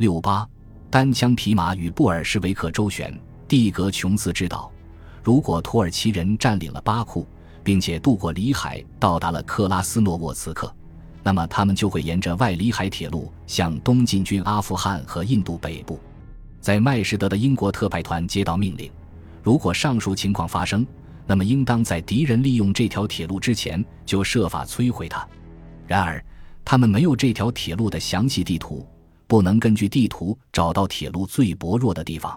[0.00, 0.48] 六八，
[0.88, 3.14] 单枪匹马与布尔什维克周旋。
[3.46, 4.72] 蒂格琼斯知道，
[5.22, 7.26] 如果土耳其人占领了巴库，
[7.62, 10.74] 并且渡过里海，到达了克拉斯诺沃茨克，
[11.22, 16.00] 那么他们就会沿着外里海铁路向东进军阿富汗和印度北部。
[16.62, 18.90] 在麦什德的英国特派团接到命令，
[19.42, 20.86] 如果上述情况发生，
[21.26, 25.28] 那么应当在敌人利用这条铁路之前就设法摧毁它。
[25.86, 26.24] 然而，
[26.64, 28.86] 他们没有这条铁路的详细地图，
[29.30, 32.36] 不能根据地图找到铁路最薄弱的地方。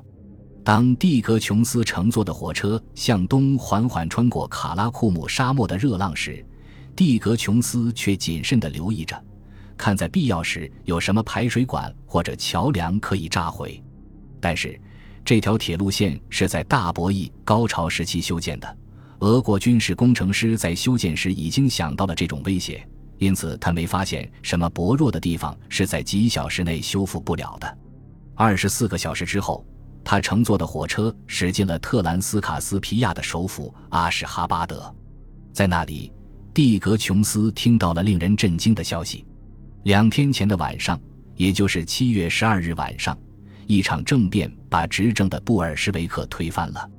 [0.63, 6.45] 当蒂格琼斯乘坐的火车向东缓缓穿过卡拉库姆沙漠的热浪时，
[6.95, 9.19] 蒂格琼斯却谨慎地留意着，
[9.75, 13.83] 看在必要时有什么排水管或者桥梁可以炸毁。
[14.39, 14.79] 但是，
[15.25, 18.77] 这条铁路线是在大博弈高潮时期修建的。
[19.21, 22.87] 俄国军事工程师在修建时已经想到了这种威胁，
[23.23, 27.77] 因此他没发现什么薄弱的地方是在几小时内修复不了的。
[28.35, 29.65] 二十四个小时之后，
[30.03, 34.93] 他乘坐的火车驶进了特兰斯卡斯皮亚的首府阿什哈巴德。
[35.53, 36.11] 在那里，
[36.53, 39.25] 蒂格琼斯听到了令人震惊的消息：
[39.83, 40.99] 两天前的晚上，
[41.37, 43.17] 也就是七月十二日晚上。
[43.67, 46.91] 一场政变把执政的布尔什维克推翻了，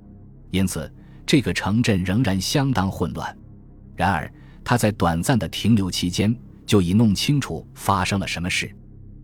[0.51, 0.91] 因此
[1.27, 3.37] 这个城镇仍然相当混乱。
[3.95, 4.33] 然而，
[4.65, 6.35] 他在短暂的停留期间
[6.65, 8.75] 就已弄清楚发生了什么事。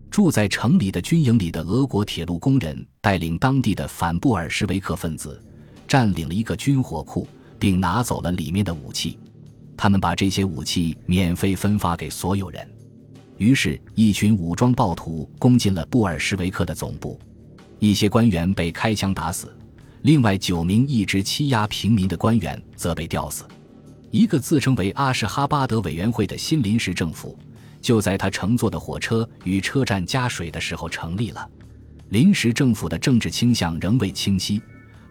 [0.09, 5.41] 住在城里的军营里的俄国铁路工人带领当地的反布尔什维克分子，
[5.87, 9.17] 占领了一个军火库，并拿走了里面的武器。
[9.77, 12.69] 他们把这些武器免费分发给所有人。
[13.37, 17.19] 于是，一群武装暴徒攻进了布尔什维克的总部。
[17.79, 19.57] 一些官员被开枪打死，
[20.01, 23.45] 另外九名一直欺压平民的官员则被吊死。
[24.11, 27.37] 一个自称为阿什哈巴德委员会的新临时政府，
[27.81, 31.49] 就在他乘坐的火车与车站加水的时候成立了。
[32.09, 34.61] 临时政府的政治倾向仍未清晰，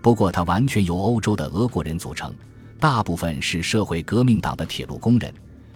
[0.03, 2.33] 不过它完全由欧洲的俄国人组成，
[2.79, 5.33] 大部分是社会革命党的铁路工人。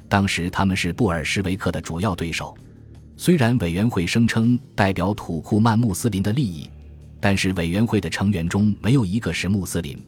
[0.08, 2.54] 当时他们是布尔什维克的主要对手。
[3.16, 6.68] 虽然委员会声称代表土库曼穆斯林的利益。
[7.20, 9.98] 但是委员会的成员中没有一个是穆斯林，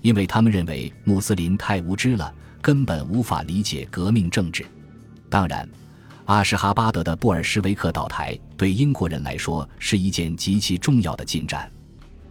[0.00, 4.64] 因为他们认为穆斯林太无知了，根本无法理解革命政治。
[5.28, 5.68] 当然，
[6.26, 11.70] 阿什哈巴德的布尔什维克倒台对英国人来说是一件极其重要的进展。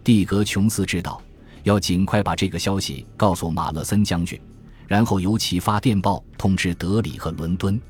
[0.02, 1.22] 蒂格琼斯知道
[1.62, 4.40] 要尽快把这个消息告诉马勒森将军，
[4.88, 7.80] 然后由其发电报通知德里和伦敦。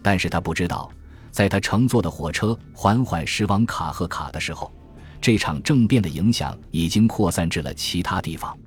[0.00, 0.90] 但是他不知道，
[1.30, 4.72] 在他乘坐的火车缓缓驶往卡赫卡的时候。
[5.20, 8.58] 这场政变的影响已经扩散至了其他地方。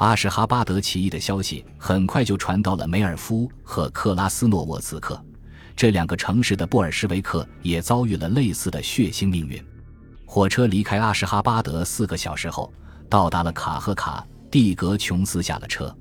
[0.00, 5.22] 阿什哈巴德起义的消息很快就传到了梅尔夫和克拉斯诺沃茨克
[5.76, 9.62] 这两个城市的布尔什维克也遭遇了类似的血腥命运。
[10.24, 12.72] 火车离开阿什哈巴德四个小时后，
[13.10, 14.26] 到达了卡赫卡。
[14.50, 15.94] 蒂格琼斯下了车，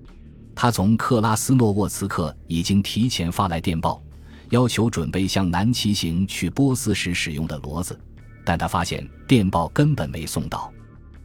[0.55, 4.01] 他从克拉斯诺沃茨克已经提前发来电报，
[4.49, 7.99] 要求准备向南骑行去波斯时使用的骡子。
[8.43, 10.71] 但他发现电报根本没送到。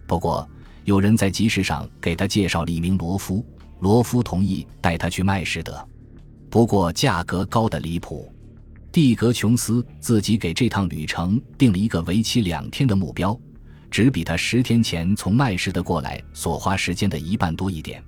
[0.07, 0.47] 不过，
[0.85, 3.45] 有人在集市上给他介绍了一名罗夫，
[3.81, 5.83] 罗夫同意带他去麦什德，
[6.51, 8.31] 不过价格高的离谱。
[8.93, 13.37] 蒂格琼斯自己给这趟旅程定了一个为期两天的目标，
[13.91, 18.03] 只比他十天前从麦什德过来所花时间的一半多一点。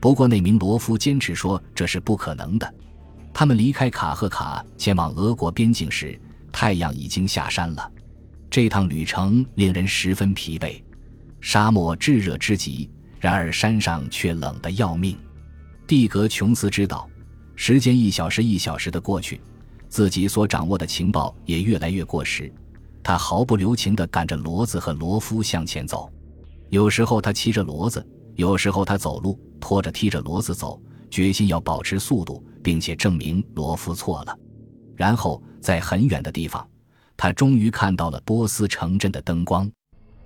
[0.00, 2.74] 不过，那名罗夫坚持说这是不可能的。
[3.32, 6.18] 他们离开卡赫卡前往俄国边境时，
[6.50, 7.92] 太阳已经下山了。
[8.50, 10.82] 这趟旅程令人十分疲惫，
[11.42, 12.88] 沙漠炙热之极，
[13.18, 15.18] 然而山上却冷得要命。
[15.88, 17.10] 蒂格琼斯知道，
[17.56, 19.40] 时间一小时一小时的过去，
[19.88, 22.50] 自己所掌握的情报也越来越过时。
[23.02, 26.08] 他毫不留情地赶着骡子和罗夫向前走，
[26.70, 34.38] 有时候他骑着骡子，有时候他走路，拖着踢着骡子走，决心要保持速度，并且证明罗夫错了。
[34.94, 36.66] 然后在很远的地方。
[37.14, 39.70] 他终于看到了波斯城镇的灯光。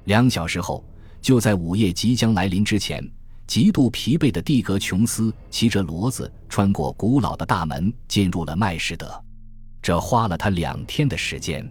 [0.05, 0.83] 两小时后，
[1.27, 3.05] 就在午夜即将来临之前，
[3.49, 9.21] 极度疲惫的蒂格琼斯骑着骡子穿过古老的大门，进入了麦士德。
[9.83, 11.69] 这花了他两天的时间。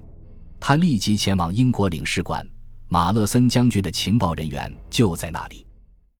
[0.60, 2.46] 他立即前往英国领事馆，
[2.90, 5.65] 马勒森将军的情报人员就在那里。